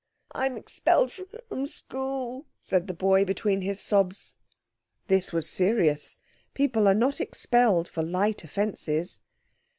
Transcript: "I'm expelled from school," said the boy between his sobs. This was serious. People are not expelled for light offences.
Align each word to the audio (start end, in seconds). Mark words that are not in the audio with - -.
"I'm 0.31 0.57
expelled 0.57 1.11
from 1.11 1.67
school," 1.67 2.47
said 2.59 2.87
the 2.87 2.93
boy 2.95 3.23
between 3.23 3.61
his 3.61 3.79
sobs. 3.79 4.37
This 5.09 5.31
was 5.31 5.47
serious. 5.47 6.17
People 6.55 6.87
are 6.87 6.95
not 6.95 7.21
expelled 7.21 7.87
for 7.87 8.01
light 8.01 8.43
offences. 8.43 9.21